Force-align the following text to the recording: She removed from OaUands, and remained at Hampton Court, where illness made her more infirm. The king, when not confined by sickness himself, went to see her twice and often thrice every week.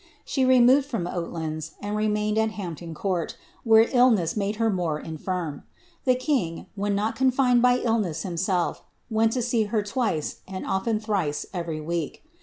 She 0.25 0.43
removed 0.45 0.87
from 0.87 1.05
OaUands, 1.05 1.73
and 1.79 1.95
remained 1.95 2.39
at 2.39 2.49
Hampton 2.57 2.95
Court, 2.95 3.37
where 3.63 3.87
illness 3.91 4.35
made 4.35 4.55
her 4.55 4.71
more 4.71 4.99
infirm. 4.99 5.61
The 6.05 6.15
king, 6.15 6.65
when 6.73 6.95
not 6.95 7.15
confined 7.15 7.61
by 7.61 7.75
sickness 7.77 8.23
himself, 8.23 8.81
went 9.11 9.31
to 9.33 9.43
see 9.43 9.65
her 9.65 9.83
twice 9.83 10.37
and 10.47 10.65
often 10.65 10.99
thrice 10.99 11.45
every 11.53 11.79
week. 11.81 12.23